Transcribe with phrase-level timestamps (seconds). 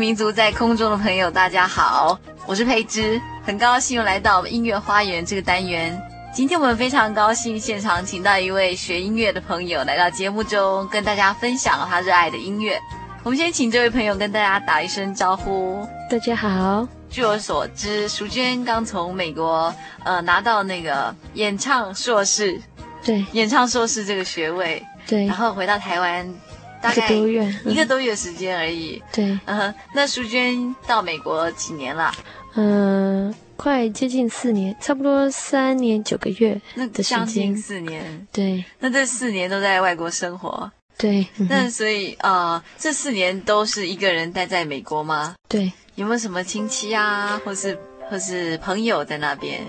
[0.00, 6.00] 民族，在空中的朋友，大家好，我是佩芝，很高兴又来到音乐花园这个单元。
[6.32, 12.80] 今天我们非常高兴，现场请到一位学音乐的朋友来到节目中，跟大家分享他热爱的音乐。
[13.22, 15.86] 我们先请这位朋友跟大家打一声招呼。
[16.08, 19.74] 大家好，据我所知，淑娟刚从美国
[20.04, 22.58] 呃拿到那个演唱硕士，
[23.04, 26.34] 对，演唱硕士这个学位，对，然后回到台湾。
[26.80, 29.02] 大概一个多月，一个多月时间而已。
[29.12, 32.12] 对，嗯，那淑娟到美国几年了？
[32.54, 36.60] 嗯，快接近四年，差不多三年九个月。
[36.74, 38.26] 那将近四年。
[38.32, 40.70] 对，那这四年都在外国生活。
[40.96, 45.34] 对，那所以呃，这四年都是一个人待在美国吗？
[45.48, 47.78] 对，有没有什么亲戚啊，或是
[48.10, 49.60] 或是朋友在那边？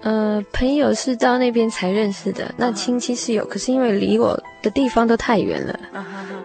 [0.00, 5.78] 呃，朋友是到那边才认识的，那亲戚是有，可是因为离我的地方都太远了，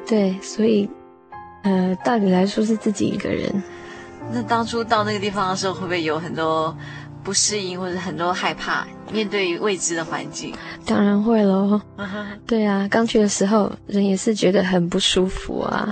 [0.07, 0.89] 对，所以，
[1.63, 3.63] 呃，大体来说是自己一个人。
[4.31, 6.75] 那当初到那个地方的时候，会不会有很多
[7.23, 10.53] 不适应，或者很多害怕，面对未知的环境？
[10.85, 11.79] 当然会喽。
[12.47, 15.87] 对啊，刚去的时候，人也是觉得很不舒服啊，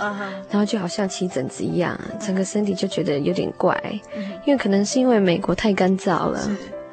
[0.50, 3.79] 然后就好像起疹子一样，整个身体就觉得有点怪，
[4.47, 6.39] 因为可能是因为美国太干燥了。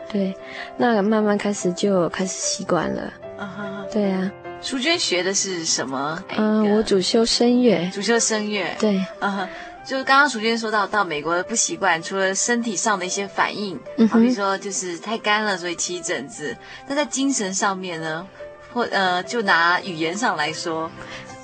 [0.08, 0.34] 对，
[0.76, 3.12] 那慢慢开始就开始习惯了。
[3.38, 3.92] Uh huh.
[3.92, 4.30] 对啊，
[4.62, 6.22] 淑娟学的是什么？
[6.36, 7.88] 嗯、呃，我主修声乐。
[7.92, 8.66] 主修声乐。
[8.78, 9.48] 对，嗯哼、uh，huh.
[9.84, 16.54] 就是刚刚淑娟说到到美国不习惯，除了身体上的一些反应，嗯好，比如说就是太干了，所以起疹子。
[16.86, 18.26] 那在精神上面呢，
[18.72, 20.90] 或呃，就拿语言上来说，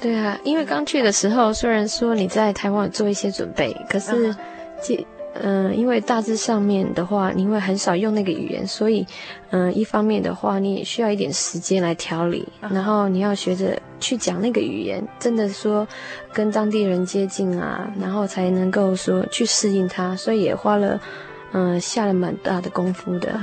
[0.01, 4.37] 对啊，因为刚去的时候，虽然说你在台湾有做一些准备，可是，uh
[4.83, 5.05] huh.
[5.43, 9.07] 嗯、呃，因为大致上面的话，你会很少用那个语言，所以，
[9.51, 15.87] 嗯、呃，一方面的话，你也需要一点时间来调理，然后你要学着去讲那个语言，真的说
[16.33, 21.01] 跟当地人接近啊，然后才能够说去适应它，所以也花了，
[21.53, 23.39] 嗯、呃，下了蛮大的功夫的。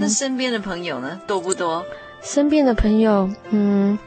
[0.00, 1.84] 那身边的朋友呢，多不多？
[2.22, 3.98] 身边的朋友，嗯，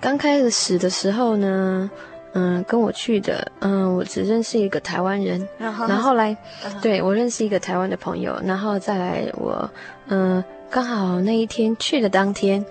[0.00, 1.90] 刚开始的时候呢。
[2.34, 9.70] 嗯，跟我去的，嗯，我只认识一个台湾人，然后，来，嗯、对，我认识一个台湾的朋友，然后再来我，
[10.08, 12.64] 嗯，刚好那一天去的当天，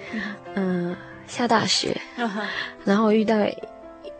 [0.53, 0.95] 嗯，
[1.27, 1.99] 下大雪，
[2.85, 3.35] 然后遇到。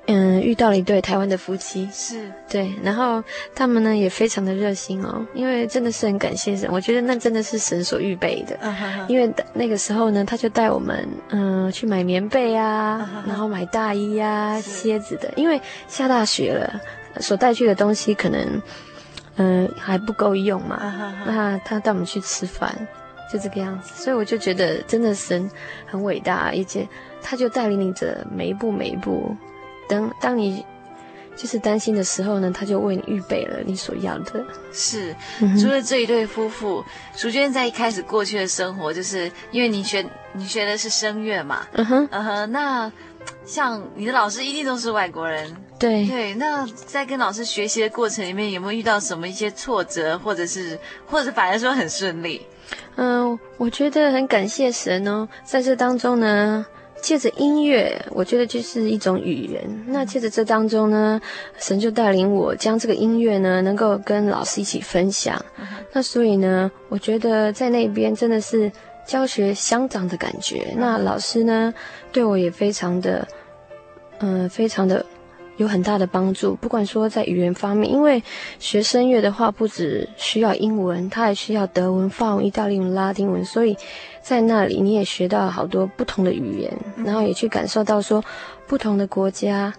[0.05, 3.23] 嗯，遇到了一对台湾的夫妻，是对，然后
[3.55, 9.07] 他们呢也非常的热心哦，因为真的是很感谢神，我觉得那真的是神所预备的，uh.
[9.07, 13.29] 因为那个时候呢，他就带我们嗯去买棉被啊，uh.
[13.29, 16.81] 然后买大衣啊、是鞋子的，因为下大雪了，
[17.21, 18.61] 所带去的东西可能
[19.38, 21.25] 嗯还不够用嘛，uh.
[21.25, 22.75] 那他带我们去吃饭，
[23.31, 25.50] 就这个样子，所以我就觉得真的神
[25.85, 26.85] 很伟大，而且
[27.21, 29.33] 他就带领你着每一步每一步。
[29.88, 30.65] 当当你
[31.35, 34.45] 就是担心的时候呢，他就为你预备了你所要的。
[34.71, 35.15] 是，
[35.59, 36.83] 除了这一对夫妇，
[37.15, 42.51] 淑娟在一开始过去的生活，就是因为你学你学的是声乐嘛，嗯哼，嗯哼。
[42.51, 42.91] 那
[43.45, 46.33] 像你的老师一定都是外国人，对对。
[46.36, 50.77] 那在跟老师学习的过程里面，有没有遇到什么一些挫折，或者是
[51.07, 52.45] 或者反而说很顺利？
[52.95, 56.63] 嗯，我觉得很感谢神哦，在这当中呢。
[57.03, 59.61] 借着音乐，我觉得就是一种语言。
[59.85, 61.19] 那借着这当中呢，
[61.57, 65.39] 神就带领我将这个音乐呢，能够跟老师一起分享。
[65.91, 68.71] 那所以呢，我觉得在那边真的是
[69.05, 70.73] 教学相长的感觉。
[70.77, 71.73] 那老师呢，
[72.13, 73.27] 对我也非常的，
[74.19, 75.05] 嗯、非常的。
[75.57, 78.23] 有很大的帮助，不管说在语言方面，因为
[78.57, 83.77] 学声乐的话，不只需要英文，它还需要德文、法文、意大利文、拉丁文，所以
[84.24, 86.74] 在那里你也学到好多不同的语言，
[87.04, 88.24] 然后也去感受到说
[88.66, 89.74] 不同的国家，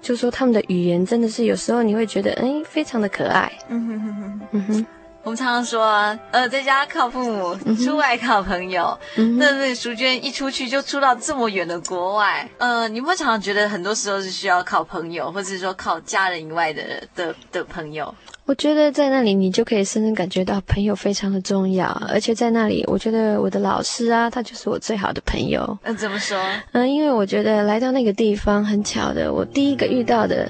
[0.00, 3.52] 就说他们的语言真的是有时候你会觉得，哎，非常的可爱。
[3.68, 4.86] 嗯哼哼哼，嗯哼。
[5.24, 8.96] 我们常常说，呃，在家靠父母，出外靠朋友。
[9.16, 18.14] 嗯、那那淑娟一出去就出到这么远的国外，呃，你会常常觉得很多时候是需要靠朋友，或者是说靠家人以外的的的朋友？
[18.46, 25.60] 我觉得在那里你就可以深深感觉到朋友非常的重要，而且在那里，我觉得我的老师啊，他就是我最好的朋友。
[25.82, 26.38] 嗯、呃，怎么说？
[26.70, 30.48] 嗯、呃，因为我觉得来到那个地方很巧的，我第一个遇到的。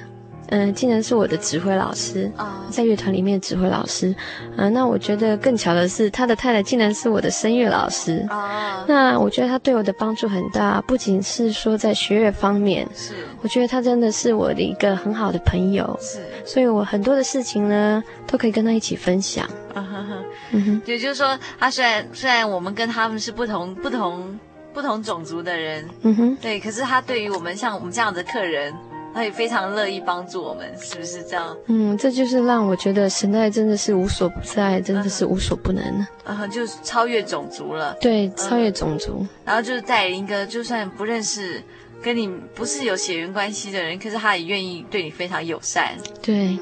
[0.48, 2.30] 嗯，竟然是我的指挥老师，
[2.70, 4.14] 在乐团里面指挥老师。
[4.56, 8.24] 嗯，那我觉得更巧的是，他的太太竟然是我的声乐老师。
[8.30, 15.98] 哦，那我觉得他对我的帮助很大，不仅是说在学乐方面，是，我觉得他真的是我的一个很好的朋友。
[16.00, 19.44] 是，所以我很多的事情呢，都可以跟他一起分享。
[19.74, 24.38] 啊哈哈，嗯哼，也就是说，他虽然虽然我们跟他们是不同不同
[24.72, 28.72] 不同种族的人，嗯哼，对，可是他对于我们像我们这样的客人。
[29.16, 31.56] 他也非常乐意帮助我们，是不是这样？
[31.68, 35.82] 嗯，这就是让我觉得神爱真的是无所不在，真的是无所不能
[36.22, 36.50] 啊、嗯！
[36.50, 37.96] 就是超越种族了。
[37.98, 39.20] 对，超越种族。
[39.20, 41.62] 嗯、然后就是带领一个就算不认识、
[42.02, 45.96] 跟你不是有血缘关系的人，可是他也愿意对你非常友善。
[46.20, 46.58] 对。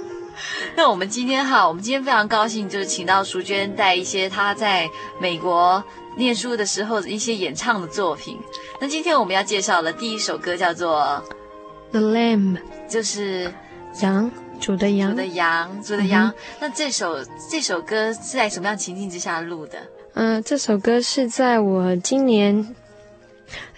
[0.77, 4.89] 那我们今天哈，我们今天非常高兴，就是请到淑娟带一些她在
[5.21, 5.83] 美国
[6.17, 8.39] 念书的时候的一些演唱的作品。
[8.81, 11.21] 那今天我们要介绍的第一首歌叫做。
[11.95, 12.59] The Lamb
[12.89, 13.55] 就是
[14.03, 16.29] 羊，主的羊，主的羊，主的羊。
[16.29, 19.79] 嗯、那这首这首歌是在什么样情境之下录的？
[20.15, 22.75] 嗯、呃，这首歌是在我今年，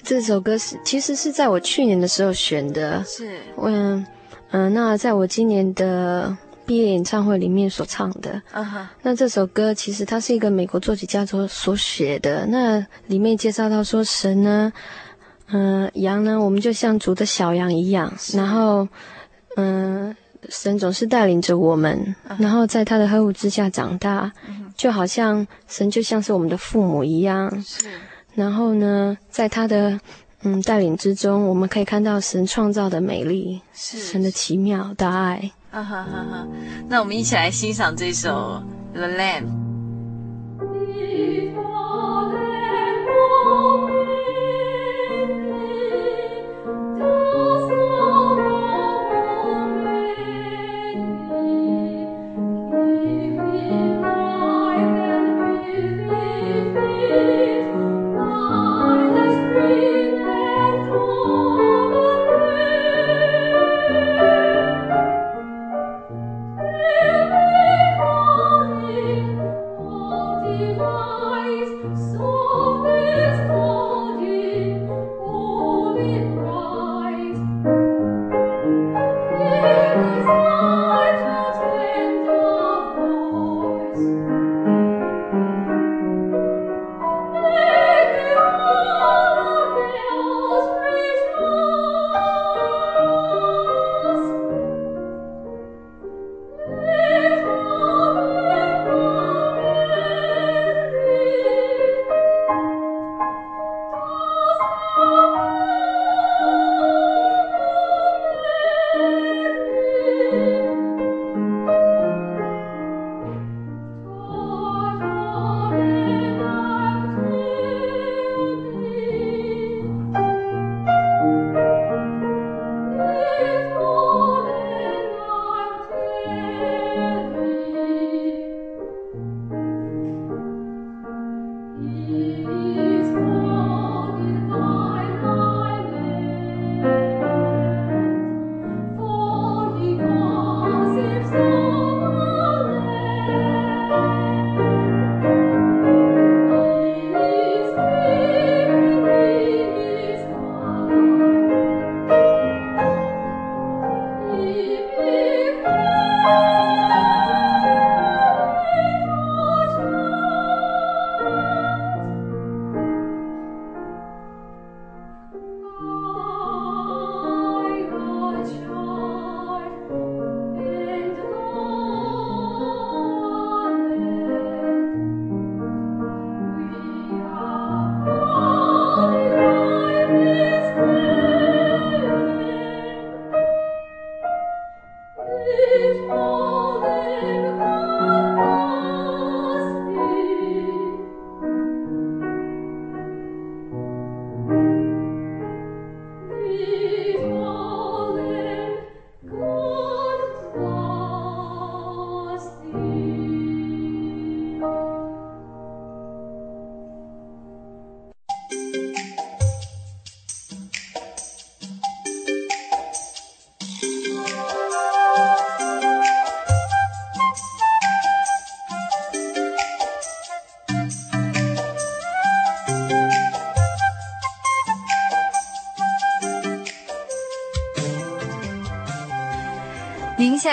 [0.03, 3.05] 这首歌是其实是在我去年的时候选的。
[3.05, 4.07] 是，嗯
[4.51, 6.35] 嗯、呃，那在我今年的
[6.65, 8.41] 毕业演唱会里面所唱的。
[8.53, 8.89] 嗯哼。
[9.03, 12.47] 那这首歌其实它是一个美国作曲家所所写的。
[12.47, 14.73] 那里面介绍到说神呢。
[15.49, 18.87] 嗯、呃，羊呢，我们就像主的小羊一样，然后，
[19.57, 20.17] 嗯、呃，
[20.49, 24.33] 神总是带领着我们，然后在他的呵护之下长大，
[24.77, 27.63] 就好像神就像是我们的父母一样。
[27.63, 27.89] 是。
[28.35, 29.99] 然后呢，在他的
[30.43, 35.51] 嗯带领之中，我们可以看到神创造的美丽，是神的奇妙大爱。
[35.71, 36.47] 啊哈哈哈！
[36.89, 38.63] 那我们一起来欣赏这首
[38.97, 39.45] 《The Lamb》。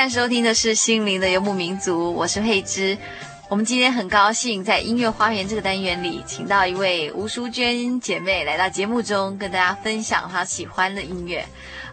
[0.03, 2.97] 在收听的是《心灵的游牧民族》，我是佩芝。
[3.47, 11.45] 我们今天很高兴在音乐花园这个单元里，请到一位吴淑娟姐妹来到节目中，跟大家分享她喜欢的音乐。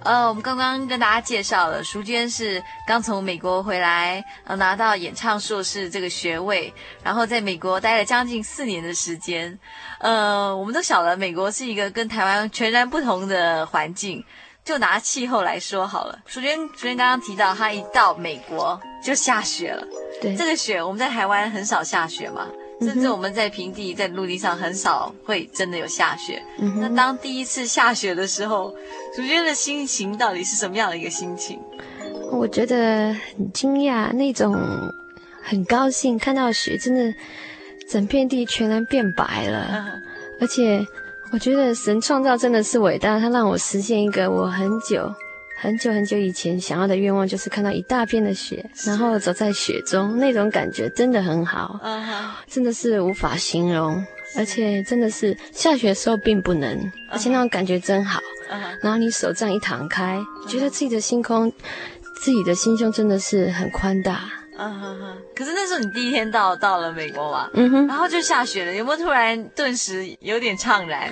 [0.03, 6.75] 呃，我们刚刚跟大家介绍了，淑娟是刚从美国回来，呃，拿到演唱硕士这个学位，
[7.05, 9.57] 然后在美国待了将近四年的时间。
[10.01, 14.25] 呃，我们都晓得，美国是一个跟台湾全然不同的环境。
[14.71, 19.85] 就拿气候来说好了，淑娟，淑娟刚刚提到，她一到美国就下雪了。
[20.23, 22.47] 对，这个雪我们在台湾很少下雪嘛，
[22.81, 26.41] 甚至我们在平地、在陆地上很少会真的有下雪。
[26.61, 28.73] 嗯、那当第一次下雪的时候，
[29.17, 31.59] 淑娟的心情到底是什么样的一个心情？
[32.31, 34.55] 我觉得很惊讶，那种
[35.43, 37.13] 很高兴看到雪，真的
[37.91, 40.03] 整片地全然变白了，嗯、
[40.41, 40.87] 而且。
[41.33, 45.13] 我觉得神创造真的是伟大，他让我实现一个我很久、
[45.57, 51.79] 很久、很久以前想要的愿望，就是看到一大片的雪，然后走在雪中，那种感觉真的很好，
[52.49, 54.05] 真的是无法形容。
[54.37, 58.21] 而且真的是下雪的时候并不冷，而且那种感觉真好。
[58.81, 61.53] 然后你手这样一摊开，觉得自己的星空、
[62.23, 64.29] 自己的心胸真的是很宽大。
[64.61, 71.09] 嗯哼哼，可是那时候你第一天到到了美国嘛，嗯哼，然后就下雪了，有没有突然顿时有点怅然？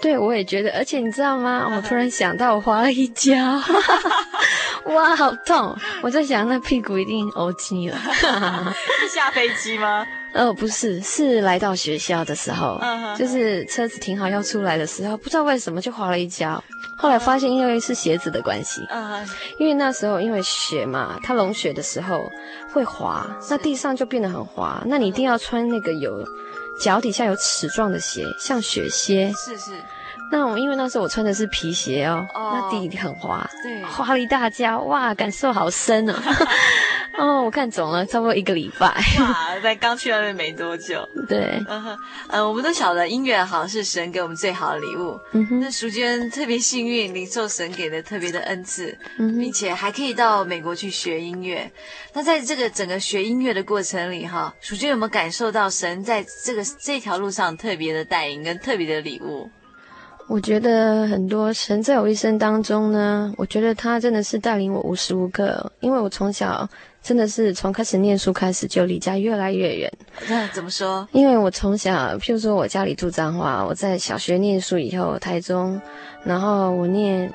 [0.00, 1.66] 对，我也觉得，而且你知道吗？
[1.74, 3.34] 我突然想到，我滑了一跤，
[4.86, 5.76] 哇，好痛！
[6.02, 7.96] 我在想，那屁股一定欧气了。
[9.00, 10.06] 是下飞机吗？
[10.34, 12.80] 呃，不是，是来到学校的时候，
[13.16, 16.62] 就是车子停好要出来的时候，不知道为什么就滑了一跤。
[16.96, 18.80] 后来发现，因为是鞋子的关系，
[19.58, 22.28] 因为那时候因为雪嘛，它融雪的时候
[22.72, 26.26] 会滑，那地上就变得很滑，那你一定要穿那个有
[26.80, 29.32] 脚底下有齿状的鞋，像雪靴。
[29.36, 29.72] 是是。
[30.32, 36.14] 那我因为那时候我穿的是皮鞋哦，那地很滑，对，滑了一大跤，哇，感受好深哦。
[37.18, 38.88] 哦，我看肿了差不多一个礼拜。
[39.20, 41.08] 哇，在刚去那边没多久。
[41.28, 41.62] 对，
[42.28, 45.16] 嗯我们都晓得音乐好像是神给我们最好的礼物。
[45.32, 51.70] 嗯哼，那淑娟特别幸运，领受神给的特别的恩赐，嗯，并且还可以到美国去学音乐。
[52.14, 59.48] 那在这个整个学音乐的过程里，哈，淑娟有没有感受到神在这个这条路上特别的带领跟特别的礼物？
[60.26, 66.68] 我觉得很多神在我一生当中呢，我觉得他真的是带领我无时无刻，因为我从小。
[67.04, 69.92] 真的是从开始念书开始就离家越来越远。
[70.26, 71.06] 那怎么说？
[71.12, 75.78] 因为我从小，譬如说我家里住彰化，我在小学念书以后，台中，
[76.24, 77.30] 然后我念，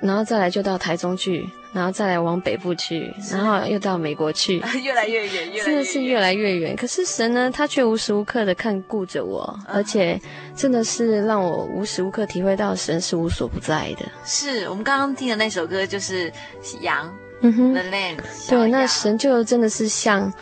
[0.00, 6.76] 然后再来就到台中去，然后再来往北部去，然后又到美国去， 越来越远，越来越远，真的是越来越远。
[6.76, 10.20] 可是神呢，他却无时无刻的看顾着我，而且
[10.54, 14.04] 真的是让我无时无刻体会到神是无所不在的。
[14.26, 16.30] 是我们刚刚听的那首歌，就是
[16.82, 17.10] 羊。
[17.46, 17.74] 嗯哼，
[18.48, 20.32] 对，那神就真的是像，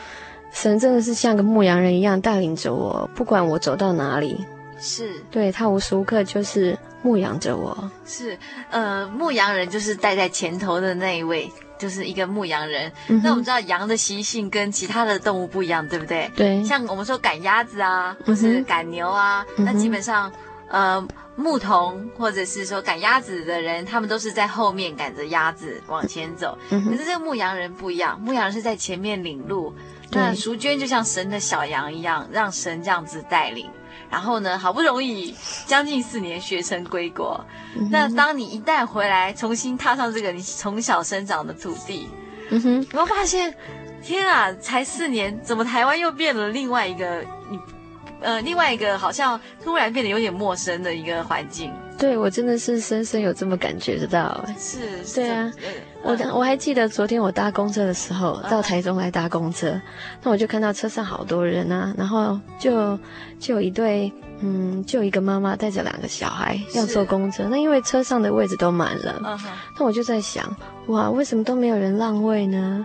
[0.53, 4.45] 神真的是像个牧羊人一样带领着我，不管我走到哪里，
[4.81, 5.11] 是。
[5.29, 7.91] 对他无时无刻就是牧养着我。
[8.07, 8.39] 是，
[8.71, 12.93] 呃，牧羊人就是带在前头的那一位，就是一个牧羊人。
[13.09, 16.31] 嗯、那我们知道羊的习性跟其他的动物不一样，对不对？
[16.37, 20.31] 对，像我们说赶鸭子啊，或是赶牛啊，嗯、那基本上，
[20.73, 21.07] 呃。
[21.35, 26.59] 牧童或者是说赶鸭子的人，他们都是在后面赶着鸭子往前走。
[26.69, 29.75] 嗯、可是这个牧羊人不一样，牧羊人是在前面领路。
[30.11, 33.71] 那淑娟就像神的小羊一样，让神这样子带领。
[34.11, 35.35] 然后呢，好不容易
[35.67, 37.43] 将近四年学成归国。
[37.77, 42.11] 嗯、那当你一旦回来，重新踏上这个你从小生长的土地，
[42.51, 43.55] 嗯哼，我发现，
[44.03, 47.42] 天啊，才四年，怎么台湾又变了另外一个你？
[48.23, 51.73] 呃，另外一个好像突然变得有点陌生的一个环境。
[51.99, 54.45] 对，我真的是深深有这么感觉得到。
[54.59, 54.81] 是，
[55.15, 55.53] 对啊，
[56.03, 59.81] 我我还记得昨天我搭公车的时候，到台中来搭公车，
[60.23, 62.99] 那我就看到车上好多人啊，然后就
[63.39, 69.39] 就有一对，嗯，就一个妈妈带着两个小孩要坐公车，那因为车上的位置都满了，
[69.79, 72.85] 那我就在想，哇，为什么都没有人让位呢？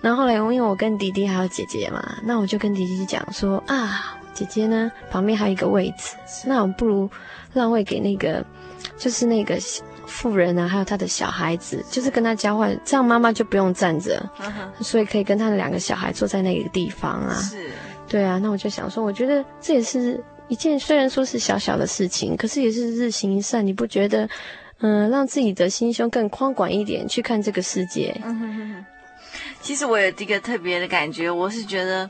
[0.00, 4.16] 然后后来因为我跟弟弟还有姐姐嘛，那我就跟弟弟讲说啊。
[4.40, 6.16] 姐姐呢，旁边还有一个位置，
[6.46, 7.08] 那我不如
[7.52, 8.42] 让位给那个，
[8.96, 9.58] 就是那个
[10.06, 14.26] 妇人啊，还有他的小孩子，就是跟他交换，这样妈妈就不用站着，
[14.80, 17.34] 所以可以跟他的两个小孩坐在那个地方啊。
[17.34, 17.68] 是，
[18.08, 20.18] 对啊，那我就想说，我觉得这也是
[20.48, 24.26] 一件虽然说是小小的事情，可是也是日行一善，你不觉得？
[24.82, 28.18] 嗯，让自己的心胸更宽广一点，去看这个世界。
[28.24, 28.86] 嗯哼哼哼。
[29.60, 32.08] 其实我有一个特别的感觉，我是觉得，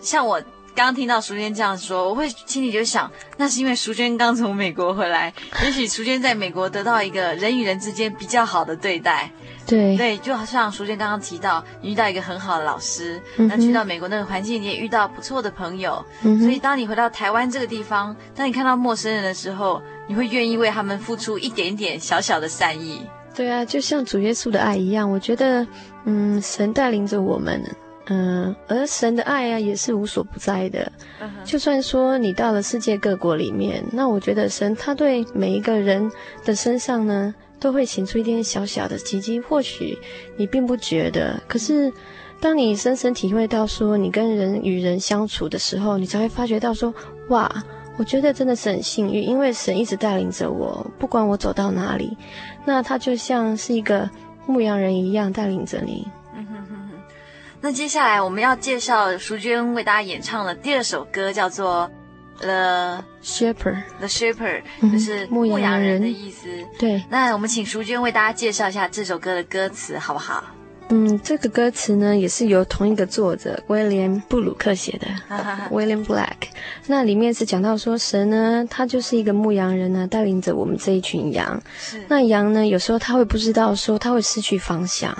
[0.00, 0.42] 像我。
[0.74, 9.30] 刚刚听到淑娟这样说，我会心里就想，那是因为淑娟刚从美国回来，也许淑娟在美国得到一个人与人之间比较好的对待。
[9.66, 16.04] 对对，就好像淑娟刚刚提到，你遇到一个很好的老师，那、嗯、去到美国那个环境，你也遇到不错的朋友。
[16.22, 23.06] 嗯、所以当你回到台湾这个地方，当你看到陌生人的时候，你会愿意为他们付出一点点小小的善意。
[23.34, 25.66] 对啊，就像主耶稣的爱一样，我觉得，
[26.04, 27.62] 嗯，神带领着我们。
[28.06, 30.92] 嗯，而神的爱啊，也是无所不在的。
[31.20, 31.50] Uh -huh.
[31.50, 36.10] 就算说你到了世界各国里面，那我觉得神他对每一个人
[36.44, 39.40] 的身上呢，都会显出一点小小的奇迹。
[39.40, 39.96] 或许
[40.36, 41.90] 你并不觉得，可是
[42.40, 46.92] 当你深深体会到说你跟人与人相处的时候，你才会发觉到说，
[47.30, 47.50] 哇，
[47.96, 52.14] 我觉得真的是很幸运，因为神一直带领着我，不管我走到哪里，
[52.66, 54.10] 那他就像是一个
[54.46, 56.06] 牧羊人一样带领着你。
[57.64, 61.90] 那接下来我们要介绍淑娟为大家演唱的第二首歌，叫做
[62.42, 63.54] 《The Shepherd》
[64.00, 66.46] ，The Shepherd，就是牧羊人的意思。
[66.78, 67.02] 对。
[67.08, 70.44] 那我们请淑娟为大家介绍一下这首歌的歌词，好不好？
[70.90, 75.06] 嗯，这个歌词呢，也是由同一个作者威廉布鲁克写的
[75.72, 76.50] ，William Black。
[76.86, 81.58] 那里面是讲到说，神呢，他就是一个牧羊人呢，带领着我们这一群羊。
[81.78, 81.98] 是。
[82.08, 85.10] 那羊呢，有时候他会不知道说，他会失去方向。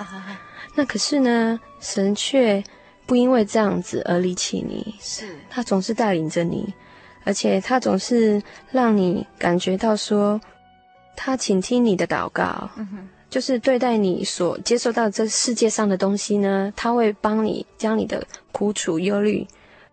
[0.75, 2.63] 那可是呢，神却
[3.07, 5.37] 不因为这样子而离弃你，是。
[5.49, 6.73] 他总是带领着你，
[7.25, 10.41] 而且他总是让你感觉到说，
[11.17, 19.47] 他倾听你的祷告，嗯，就是对待你所接受到这世界上的东西呢，他会帮你将你的苦楚忧虑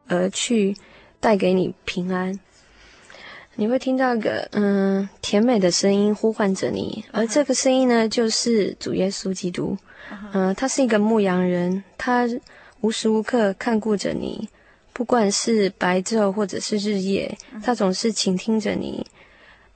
[0.08, 0.76] 而去
[1.20, 2.40] 带给你平安。
[3.62, 9.78] 你会听到一个嗯甜美的声音呼唤着你，而这个声音呢，就是主耶稣基督。
[10.34, 12.28] 嗯、呃，他是一个牧羊人，他
[12.80, 14.50] 无时无刻看顾着你，
[14.94, 19.06] 不管是白昼或者是日夜，他总是倾听着你。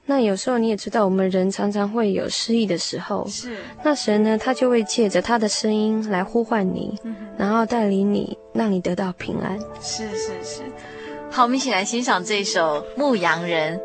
[0.06, 3.56] 那有时候你也知道，我们人常常会有失意的时候，是。
[3.84, 9.56] 那神呢，他就会借着他的声音来呼唤你，嗯、然后带领你，让你得到平安。
[9.80, 10.62] 是是是。
[11.36, 13.78] 好，我们一起来欣赏这首《牧羊人》。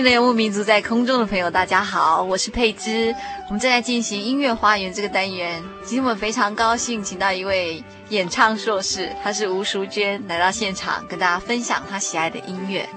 [0.00, 3.14] 心灵的游牧民族，在空中的朋友，大家好，我是佩芝。
[3.48, 5.62] 我们正在进行音乐花园这个单元。
[5.84, 12.88] 今天我们非常高兴，请到一位演唱硕士，她是吴淑娟，来到现场跟大家分享她喜爱的音乐。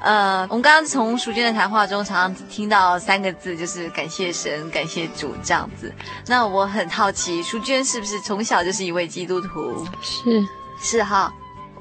[0.00, 5.92] 呃，我们刚刚从淑娟的谈话中，常常听到三个字，就是感谢神，感谢主这样子。
[6.28, 9.84] 那我很好奇，淑娟是不是从小就是一位基督徒？
[10.00, 10.46] 是，
[10.80, 11.34] 是哈。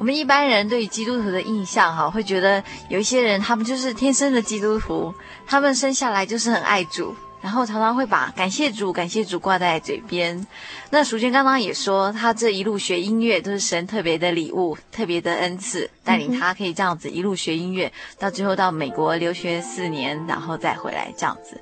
[0.03, 5.15] 我们一般人对于基督徒的印象，哈，会觉得有一些人他们就是天生的基督徒，
[5.47, 10.45] 他们生下来就是很爱主，然后常常会把感谢主、感谢主挂在嘴边。
[10.89, 17.89] 那淑娟刚刚也说，她这一路学音乐都是神特别的礼物、特别的恩赐，带领她可以这样子一路学音乐，
[18.19, 21.57] 到最后到美国留学四年，然后再回来这样子。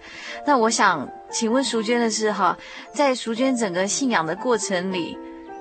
[0.48, 2.58] 那我想请问淑娟的是哈，
[2.92, 5.16] 在淑娟整个信仰的过程里，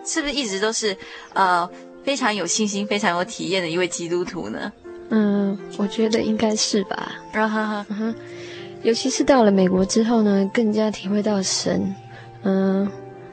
[0.07, 0.97] 是不是一直都是
[1.35, 1.69] 呃
[2.03, 4.73] 非常有信心、非常有体验的一位基督徒呢？
[5.11, 7.13] 嗯，我觉得应该是吧。
[7.33, 8.15] 啊哈哈，嗯，
[8.83, 11.95] 尤其是到了美国之后呢，更加体会到神。
[12.43, 12.89] 嗯，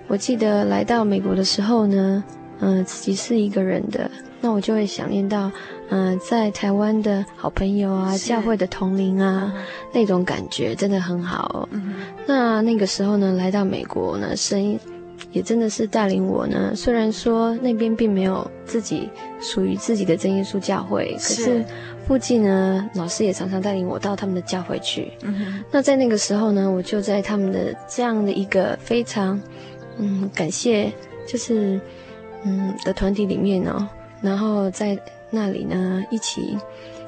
[0.08, 2.24] 我记得来到美国的时候呢，
[2.60, 4.10] 嗯，自己是一个人的，
[4.42, 5.52] 那我就会想念到，
[5.90, 9.54] 嗯，在台湾的好朋友啊，教会的同龄啊，
[9.94, 11.70] 那种感觉真的很好。
[11.72, 11.94] 嗯，
[12.26, 14.78] 那那个时候呢，来到美国呢，神
[15.38, 16.74] 也真的是带领我呢。
[16.76, 19.08] 虽然说那边并没有自己
[19.40, 21.64] 属于自己的真耶稣教会，可是
[22.08, 25.12] 附近呢，老师也常常带领我到他们的教会去。
[25.22, 25.64] 嗯。
[25.72, 29.40] 那在那个时候呢，我就在他们的这样的一个非常
[30.00, 30.92] 嗯感谢，
[31.28, 31.80] 就是
[32.44, 33.88] 嗯的团体里面哦，
[34.24, 34.98] 然后在
[35.30, 36.58] 那里呢一起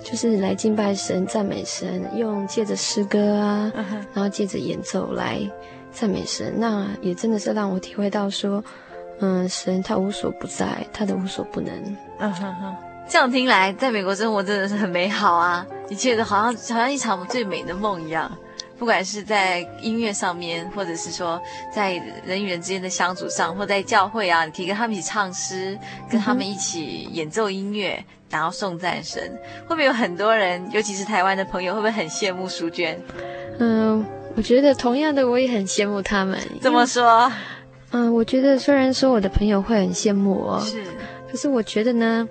[0.03, 3.73] 就是来敬拜神、赞美神，用借着诗歌啊，
[4.13, 5.41] 然后借着演奏来。
[5.91, 8.63] 赞美神，那也真的是让我体会到说，
[9.19, 11.73] 嗯，神他无所不在，他的无所不能。
[12.19, 12.75] 嗯哼哼，
[13.07, 18.31] 这样听来，在美国生活真的是很美好啊，一切都好像好像一场最美的梦一样。
[18.77, 21.37] 不管是在音乐上面，或者是说
[21.73, 25.77] 在人与人之间的相处上，或在教会啊，你可以跟他们一起唱诗，
[26.09, 29.21] 跟他们一起演奏音乐，然后颂赞神，
[29.67, 32.97] 会不会有很多人，尤其是台湾的朋友，会不会很羡慕淑娟？
[33.59, 34.05] 嗯。
[34.39, 36.39] 我觉得同样的，我也很羡慕他们。
[36.61, 37.29] 怎么说？
[37.91, 40.81] 嗯，我觉得虽然说我的朋友会很羡慕我，是，
[41.29, 42.25] 可是我觉得呢，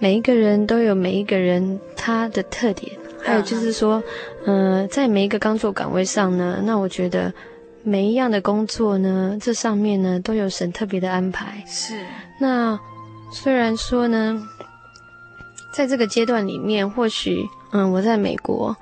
[0.00, 2.90] 每一个人都有每一个人他的特点，
[3.22, 4.02] 还有就是说，
[4.44, 7.32] 嗯、呃，在每一个工作岗位上呢，那我觉得
[7.84, 11.62] 每一样的工作呢，这上面呢都有神特别的安排。
[11.64, 11.94] 是。
[12.40, 12.76] 那
[13.30, 14.42] 虽然说呢，
[15.72, 18.76] 在这个阶段里面，或许嗯，我在美国。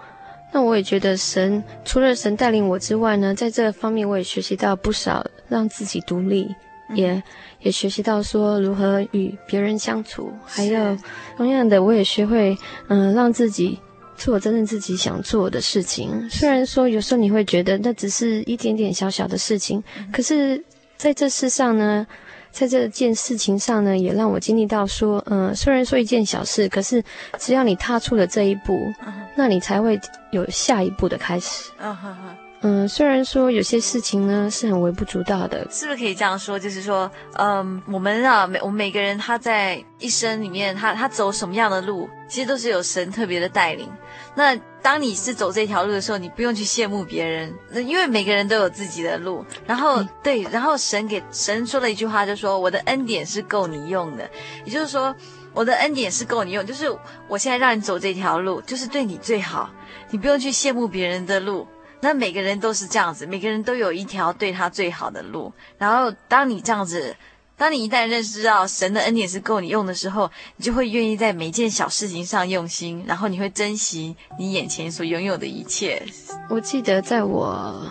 [0.52, 6.54] 那我也觉得神除了神带领我之外呢，在这个方面我也学习到不少，让自己独立，
[6.88, 7.22] 嗯、也
[7.60, 10.96] 也学习到说如何与别人相处，还有
[11.36, 12.56] 同样的我也学会
[12.88, 13.78] 嗯、呃、让自己
[14.16, 16.28] 做真正自己想做的事情。
[16.30, 20.62] 虽然说有时候你会觉得那只是一点点小小的事情，嗯、可是
[20.96, 22.06] 在这世上呢。
[22.52, 27.00] 在这件事情上呢，也让我经历到说，嗯、呃，虽然说一件小事，可是
[27.38, 29.12] 只要你踏出了这一步，uh.
[29.36, 29.96] 那你才会
[30.30, 31.70] 有下一步的开始。
[31.78, 32.36] 嗯、uh huh.
[32.62, 36.58] 呃，虽然说有些事情呢是很微不足道的，是不是可以这样说？
[36.58, 43.88] 就是说，嗯，我们啊，每我们每个人他在一生里面，他他走什么样的路，其实都是有神特别的带领。
[44.34, 49.42] 那当你是走这条路的时候，你不用去羡慕别人，那因为每个人都有自己的路。
[49.66, 54.30] 然后、嗯、对，然后神给神说了一句话，就说：“我的恩典是够你用的。”
[54.66, 55.16] 也就是说，
[55.54, 56.90] 我的恩典是够你用，就是
[57.28, 59.70] 我现在让你走这条路，就是对你最好，
[60.10, 61.66] 你不用去羡慕别人的路。
[62.00, 65.52] 那每个人都是这样子，每个人都有一条对他最好的路。
[65.78, 67.16] 然后当你这样子。
[67.60, 76.02] 当你一旦认识到神的恩典是够你用的时候，你就会愿意在每件小事情上用心，然后你会珍惜你眼前所拥有的一切。
[76.48, 77.86] 我记得在我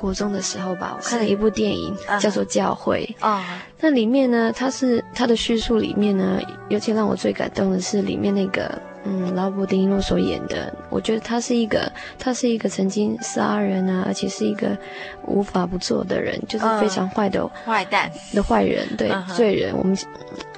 [0.00, 3.40] 国中的时候吧，我看了一部电影，叫做《教会》啊。
[3.40, 3.74] Uh.
[3.80, 8.80] 那里面呢，它是它的叙述里面呢，尤其让我最感动的是里面那个。
[9.04, 14.76] 嗯，劳勃·迪尼洛所演的，我觉得他是一个，他是一个曾经杀人啊，而且是一个
[15.24, 19.34] 无法不做的人，就是非常坏的坏蛋的坏人，对，uh.
[19.34, 19.74] 罪人。
[19.74, 19.96] 我们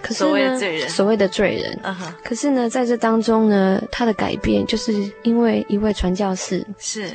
[0.02, 1.78] 可是呢，所谓的罪人，所谓的罪人。
[1.84, 1.94] Uh.
[2.24, 7.10] 可是呢，在这当中呢，他的改变就是因为一位传教士是，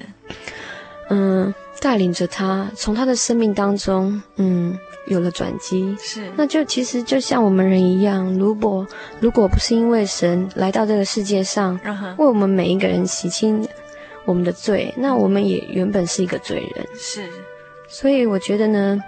[1.10, 4.78] 嗯，带领着他从他的生命当中，嗯。
[5.08, 8.84] 有了转机，是，那就其实就像我们人一样，如果
[9.20, 12.16] 如果不是因为神来到这个世界上，uh.
[12.18, 13.64] 为我们每一个人洗清
[14.26, 17.30] 我们的罪，那我们也原本是一个罪人，是。
[17.88, 19.00] 所以我觉得呢，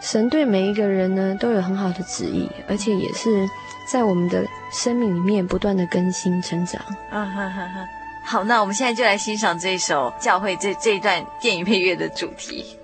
[0.00, 3.46] 神对每一个人呢都有很好的旨意，而且也是
[3.86, 6.80] 在我们的生命里面不断的更新成长。
[7.10, 7.97] 啊哈哈哈。
[8.30, 12.78] 好，那我们现在就来欣赏这一首教会这这一段电影配乐的主题。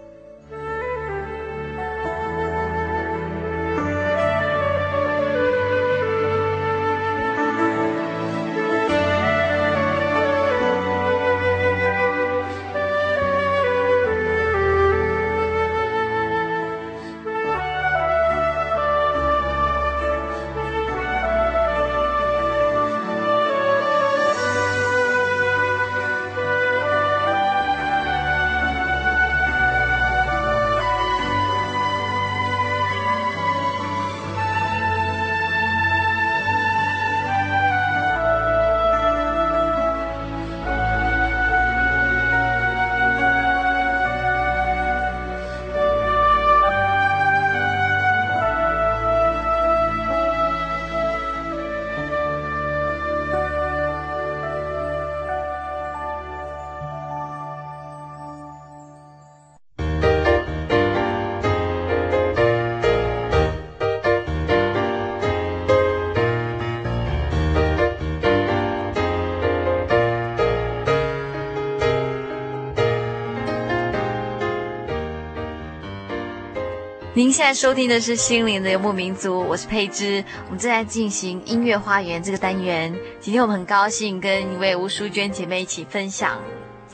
[77.16, 80.24] 您现在收听的是《心灵的游牧民族》，我是佩芝。
[80.46, 82.92] 我们正在进行音乐花园这个单元。
[83.20, 86.42] 今天我们很高兴跟一位吴淑娟姐妹一起分享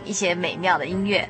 [0.05, 1.27] 一些美妙的音乐。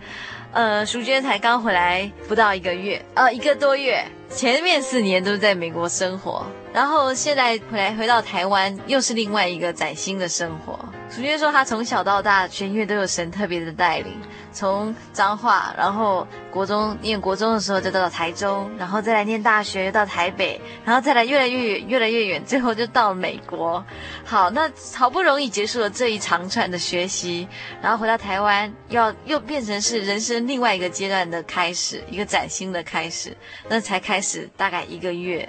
[0.50, 10.76] 呃，淑娟才刚回来不到一个月，呃，一个多月，前面四年都是在美国生活，然后现在回来回到台湾，又是另外一个崭新的生活。
[11.10, 14.16] 淑娟说，他从小到大全音乐都有神特别的带领。
[14.52, 23.84] 从彰化，然后国中念国中的时候就到了台中，然后再来念大学又到台北，然后再来越来越远，越来越远，最后就到了美国。
[24.24, 27.46] 好，那好不容易结束了这一长串的学习，
[27.82, 33.36] 然后回到台湾，要又变成是人生另外一个阶段的开始，一个崭新的开始。
[33.68, 35.48] 那才开始大概一个月，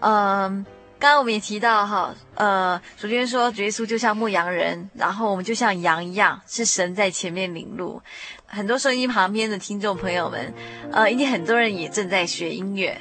[0.00, 0.64] 嗯。
[1.00, 8.02] 刚刚我们也提到哈，呃，主持人说主耶稣就像牧羊人，然后我们就像羊一样，是神在前面领路。
[8.46, 10.52] 很多收音旁边的听众朋友们，
[10.90, 12.96] 呃，一定很多人也正在学音乐，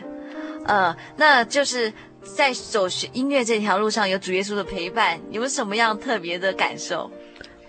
[0.65, 7.09] 呃，那就是在走学音乐这条路上有主耶稣的陪伴，有没有什么样特别的感受？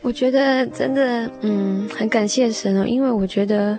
[0.03, 3.79] 我觉得真的，嗯，很感谢神哦，因为我觉得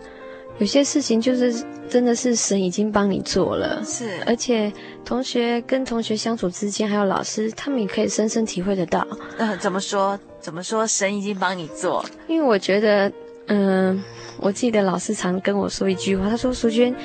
[0.60, 1.65] 有些事情就是。
[1.89, 4.72] 真的是神已经帮你做了，是，而且
[5.04, 9.04] 同学跟同学相处之间，还有老师，他们也可以深深体会得到。
[9.39, 10.19] 嗯、呃，怎么说？
[10.39, 10.86] 怎么说？
[10.86, 12.06] 神已经帮你做？
[12.28, 13.12] 因为我觉得，
[13.48, 14.04] 嗯、呃，
[14.39, 16.95] 我记得老师常跟我说一句话，他说：“淑娟。”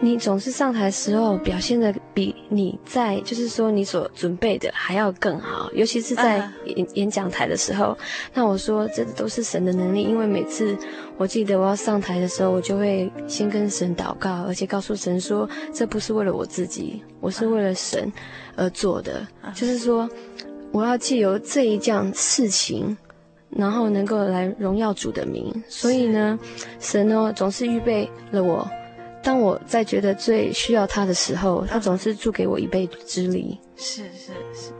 [0.00, 7.96] 你总是上台时候表现得比你在，就是说你所准备的还要更好，尤其是在演演讲台的时候。
[8.34, 10.76] 那我说这都是神的能力，因为每次
[11.16, 18.12] 我记得我要上台的时候，我就会先跟神祷告，而且告诉神说，这不是为了我自己，我是为了神
[18.56, 19.26] 而做的。
[19.54, 20.08] 就是说，
[20.72, 22.96] 我要借由这一件事情，
[23.50, 25.62] 然后能够来荣耀主的名。
[25.68, 26.38] 所以呢，
[26.80, 28.68] 神呢总是预备了我。
[29.22, 33.58] 当我在觉得最需要他的时候，他总是助给我一臂之力。
[33.76, 34.72] 是是是，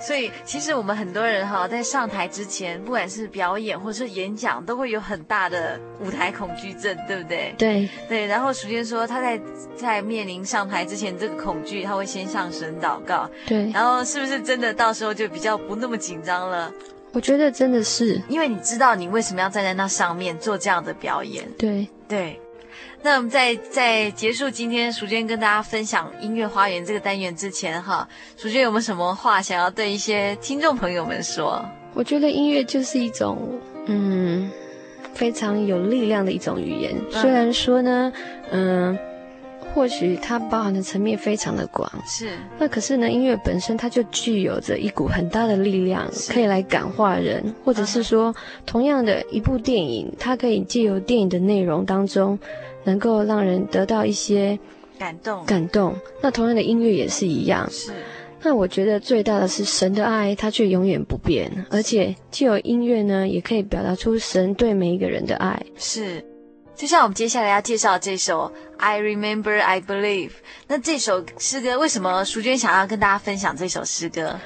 [0.00, 7.54] 所以其实我们很多人哈，在上台之前，不管是表演或者是演讲，都会有很大的舞台恐惧症，对不对？
[7.58, 8.26] 对对。
[8.26, 9.40] 然后首先说，他在
[9.76, 13.28] 在面临上台之前，这个恐惧他会先向神祷告。
[13.46, 13.70] 对。
[13.70, 16.72] 然后是不是真的到时候就比较不那么紧张了？
[17.12, 21.50] 我觉得真的是，因为你知道你为什么要站在那上面做这样的表演。
[21.56, 22.38] 对对。
[23.00, 28.06] 那我们在在结束今天淑娟跟大家分享音乐花园这个单元之前，哈，
[28.36, 31.64] 淑娟有没有什么话想要对一些听众朋友们说？
[31.94, 33.38] 我觉得音乐就是一种，
[33.86, 34.50] 嗯，
[35.14, 36.94] 非常有力量的一种语言。
[37.10, 38.12] 虽然说呢，
[38.50, 38.98] 嗯，
[39.72, 42.30] 或许它包含的层面非常的广，是。
[42.58, 48.34] 那可是呢，音乐本身它就具有着一股很大的力量，可以来感化人，或者是说，
[48.66, 52.38] 同样的一部电影，它可以借由电影的内容当中。
[52.88, 54.58] 能够让人得到一些
[54.98, 55.94] 感动，感动。
[56.22, 57.68] 那同样的音乐也是一样。
[57.70, 57.92] 是。
[58.40, 61.50] 那我觉得最大的是神的爱，它却永远不变。
[61.70, 65.60] 而且，既有音乐呢，也可以表达出神对每一个人的爱。
[65.76, 66.24] 是。
[66.74, 70.28] 就像我们接下来要介绍这首《I Remember I Believe》。
[70.68, 74.38] 那这首诗歌为什么淑娟想要跟大家分享这首诗歌？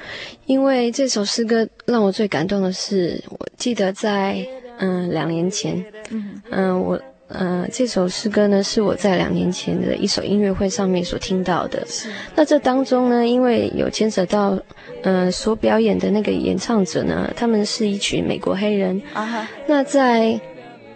[0.47, 4.43] 因为这首诗歌让我最感动的是，我记得在
[4.79, 6.99] 嗯两年前，嗯嗯我。
[7.33, 11.83] 呃，这首诗歌呢，是我在两年前的一首音乐会上面所听到的。
[11.87, 12.09] 是。
[12.35, 14.57] 那这当中呢，因为有牵扯到，
[15.01, 19.01] 呃，所表演的那个演唱者呢，他们是一群美国黑人。
[19.13, 19.47] 啊哈。
[19.67, 20.39] 那在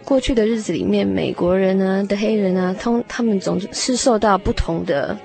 [0.04, 5.18] 过去的日子里面，美国人呢的黑人啊，通他们总是受到不同的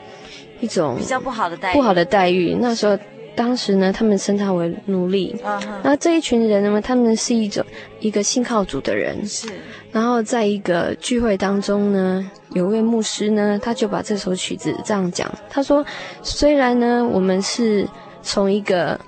[0.59, 1.73] 一种比较不好的待遇。
[1.75, 2.57] 不好的待遇。
[2.59, 2.97] 那时候。
[3.35, 5.35] 当时呢，他们称他为奴隶。
[5.43, 5.81] 啊哈。
[5.83, 7.65] 那这一群人呢，他们是一种
[7.99, 9.25] 一个信靠主的人。
[9.25, 9.47] 是。
[9.91, 15.31] 然后在一个聚会当中呢，有位牧师呢，他就把这首曲子这样讲。
[15.49, 15.85] 他说
[16.23, 17.87] ：“虽然呢，我们是
[18.21, 18.99] 从一个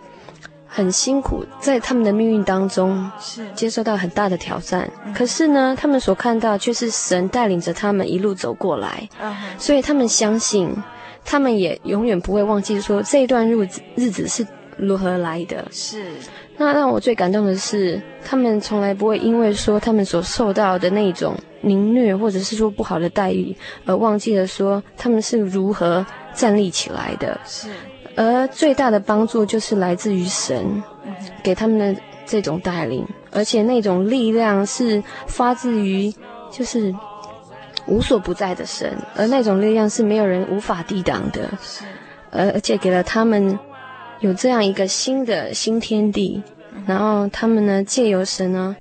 [0.67, 9.09] 很辛苦，在他们的命运当中是接受到很大的挑战，可是呢，他们所看到却是神带领着他们一路走过来。
[9.57, 10.71] 所以他们相信。”
[11.25, 14.45] 他们也永远不会忘记说这一段日子日子是
[14.77, 15.65] 如何来的。
[15.71, 16.05] 是，
[16.55, 27.39] 那让我最感动的是，他们从来不会因为说他们所受到的那种凌虐或者是说不好的待遇，而忘记了说他们是如何站立起来的。
[27.43, 27.69] 是，
[28.15, 30.83] 而最大的帮助就是来自于神
[31.41, 36.13] 给他们的这种带领，而且那种力量是发自于
[36.51, 36.93] 就是。
[37.87, 41.85] 无所不在的神，而那种力量是没有人无法抵挡的，是，
[42.31, 43.57] 而而且给了他们
[44.19, 46.41] 有这样一个新的新天地，
[46.73, 48.75] 嗯、然后他们呢借由神呢，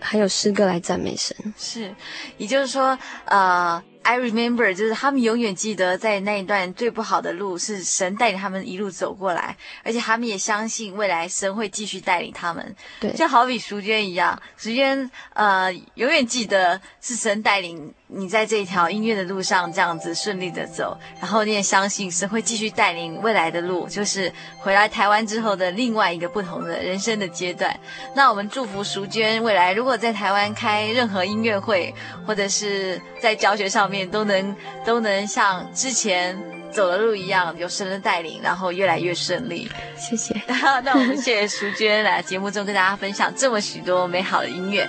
[0.00, 1.94] 还有诗歌来赞美神，是，
[2.36, 3.82] 也就是说，呃。
[4.00, 12.74] I remember，就是他们永远记得在那一段最不好的路是神带领他们一路走过来，而且他们也相信未来神会继续带领他们。
[13.00, 27.78] 对，就好比淑娟一样，淑娟呃永远记得是神带领你在这条音乐的路上这样子顺利的走，然后你也相信神会继续带领未来的路，就是回来台湾之后的另外一个不同的人生的阶段。
[28.14, 31.94] 那我们祝福淑娟未来如果在台湾开任何音乐会，
[32.26, 36.34] 或者是在教学上面都能都能像之前
[36.72, 39.70] 走的路一样，有神的带领，然后越来越顺利。
[39.96, 40.34] 谢谢。
[40.82, 44.88] 那我们谢谢淑娟来节目中跟大家分享这么许多美好的音乐。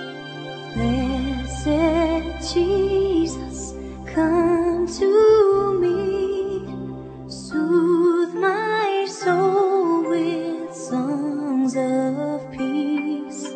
[4.14, 6.66] Come to me,
[7.28, 13.46] soothe my soul with songs of peace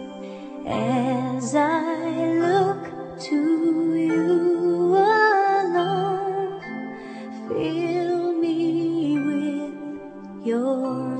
[0.65, 6.61] as I look to you alone.
[7.49, 11.14] Fill me with your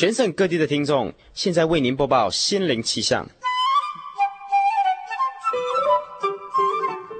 [0.00, 3.28] 全省各地的听众，现在为您播报心灵气象。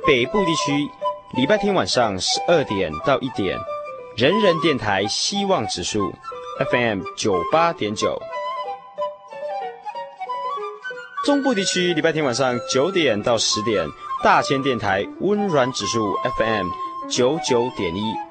[0.06, 0.88] 北部地区
[1.36, 3.54] 礼拜天晚上十二点到一点，
[4.16, 6.10] 人人电台希望指数
[6.70, 8.18] FM 九八点九。
[11.26, 13.86] 中部地区礼拜天晚上九点到十点，
[14.24, 16.66] 大千电台温暖指数 FM
[17.10, 18.29] 九九点一。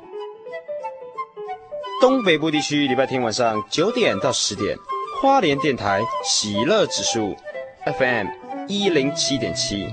[2.24, 4.78] 北部地区礼拜天晚上九点到十点，
[5.22, 7.36] 花莲电台喜乐指数
[7.86, 8.28] FM
[8.68, 9.88] 一零七点七。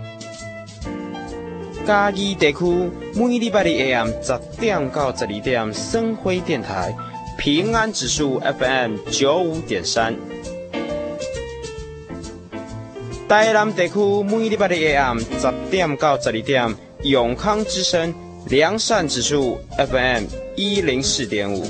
[1.86, 6.94] 嘉义地区每礼拜的 AM 十点到十二点，生辉电台
[7.38, 10.14] 平安指数 FM 九五点三。
[13.28, 18.12] 台南地区每礼拜的 AM 十点到十二点，永康之声
[18.48, 20.24] 良善指数 FM
[20.56, 21.64] 一零四点五。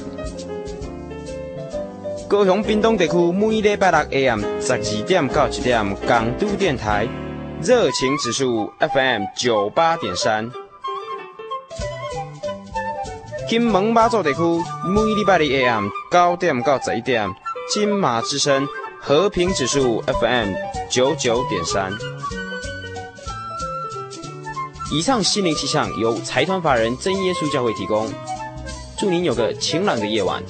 [2.29, 7.07] 高雄屏东地区每礼拜六 AM 十二点到一点，港都电台
[7.63, 10.51] 热情指数 FM 九八点三。
[13.49, 14.41] 金门马祖地区
[14.89, 17.33] 每礼拜的 AM 九点到十一点，
[17.73, 18.67] 金马之声
[19.01, 20.53] 和平指数 FM。
[20.89, 21.93] 九九点三，
[24.93, 28.09] 以上心灵气象由财团法人真耶稣教会提供，
[28.97, 30.41] 祝您有个晴朗的夜晚。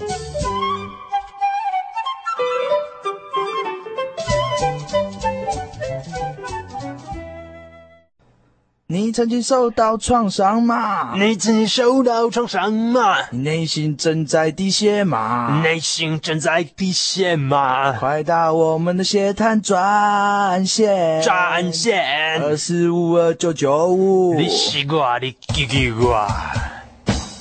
[8.96, 11.14] 你曾经受到创伤吗？
[11.18, 13.18] 你曾经受到创伤吗？
[13.30, 15.60] 你内心正在滴血吗？
[15.62, 17.92] 内心正在滴血吗？
[17.92, 24.32] 快打我们的血滩专线，专线二四五二九九五。
[24.34, 26.26] 你西瓜，你给给我。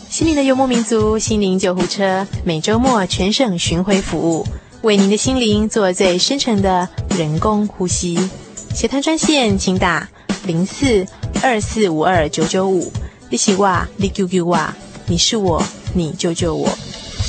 [0.10, 4.46] 心灵的幽默民族，心灵救护车，每周末全省巡回服务，
[4.82, 8.30] 为您的心灵做最深层的人工呼吸。
[8.74, 10.10] 血滩专线，请打
[10.46, 11.06] 零四。
[11.44, 12.92] 二四五二九九五，
[13.30, 14.58] 你是我，你救救我，
[15.06, 15.62] 你是我，
[15.94, 16.68] 你救救我。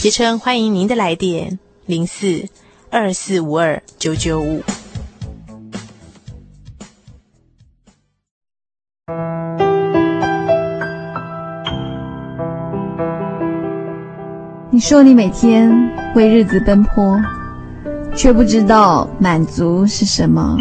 [0.00, 2.48] 捷诚欢迎您的来电，零四
[2.88, 4.62] 二四五二九九五。
[14.70, 15.70] 你说你每天
[16.14, 17.20] 为日子奔波，
[18.14, 20.56] 却不知道满足是什么。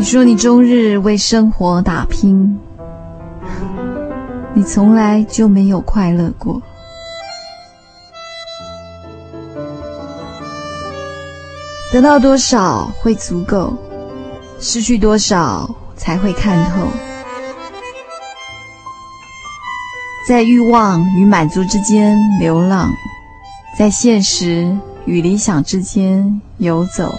[0.00, 2.58] 你说你终日为生活打拼，
[4.54, 6.62] 你从来就没有快乐过。
[11.92, 13.76] 得到多少会足够，
[14.58, 16.88] 失去多少才会看透。
[20.26, 22.88] 在欲望与满足之间流浪，
[23.78, 24.74] 在现实
[25.04, 27.14] 与理想之间游走。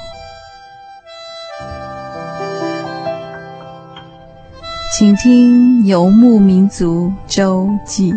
[5.02, 8.14] 请听《游牧民族周记》。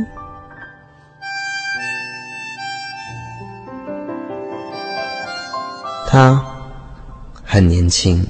[6.07, 6.45] 他
[7.43, 8.23] 很年轻，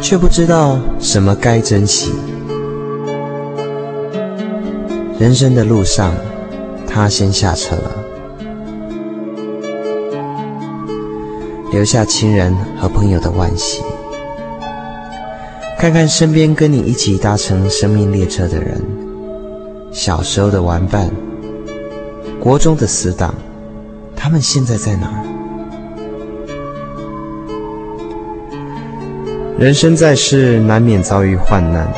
[0.00, 2.12] 却不知道什么该珍惜。
[5.18, 6.14] 人生的路上，
[6.86, 8.05] 他先下车了。
[11.76, 13.82] 留下亲人和朋友的惋惜，
[15.78, 18.80] 看看身边跟你一起搭乘生命列车的人，
[19.92, 21.10] 小时候的玩伴，
[22.40, 23.34] 国中的死党，
[24.16, 25.22] 他们现在在哪？
[29.58, 31.92] 人生在世，难免遭遇患难，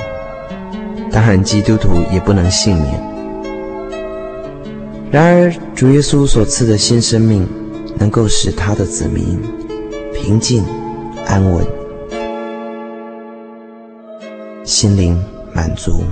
[1.13, 3.01] 当然基督徒也不能幸免。
[5.13, 7.47] 然而，主耶稣所赐的新生命，
[7.97, 9.39] 能够使他的子民。
[10.21, 10.65] 平静、
[11.27, 11.65] 安稳、
[14.65, 15.17] 心灵
[15.55, 16.03] 满足。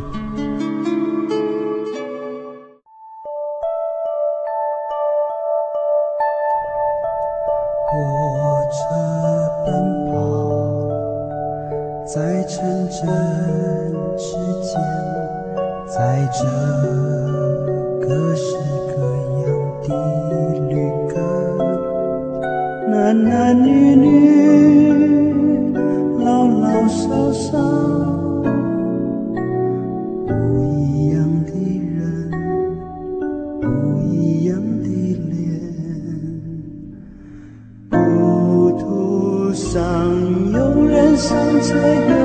[41.61, 42.16] 醉